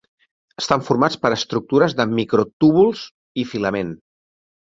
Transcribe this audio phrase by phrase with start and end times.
[0.61, 3.05] Estan formats per estructures de microtúbuls
[3.43, 3.93] i filament.